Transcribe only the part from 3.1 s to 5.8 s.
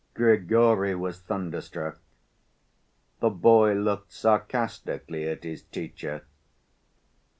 The boy looked sarcastically at his